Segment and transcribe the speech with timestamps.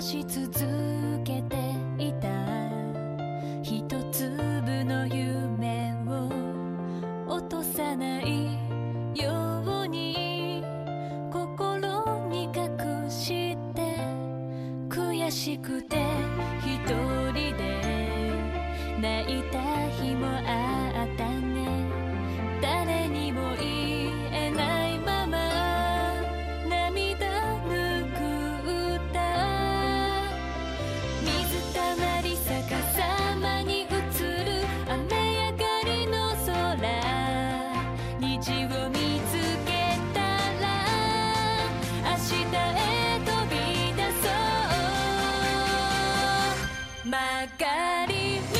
[0.00, 1.56] 探し続けて
[1.98, 2.28] いた
[3.62, 6.30] 一粒の夢を
[7.28, 8.46] 落とさない
[9.14, 10.64] ように
[11.30, 13.94] 心に隠して
[14.88, 15.98] 悔しくて
[47.58, 48.59] cariño.